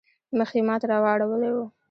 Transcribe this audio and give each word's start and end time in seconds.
مخ 0.37 0.49
يې 0.57 0.61
ما 0.67 0.75
ته 0.81 0.85
رااړولی 0.91 1.51
وو. 1.53 1.65